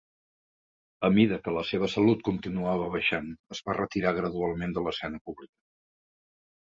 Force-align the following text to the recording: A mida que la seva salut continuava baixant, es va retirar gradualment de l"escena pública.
A 1.09 1.09
mida 1.17 1.37
que 1.47 1.53
la 1.57 1.63
seva 1.71 1.89
salut 1.95 2.25
continuava 2.29 2.87
baixant, 2.95 3.29
es 3.57 3.63
va 3.69 3.77
retirar 3.81 4.15
gradualment 4.21 4.75
de 4.79 4.85
l"escena 4.85 5.25
pública. 5.29 5.55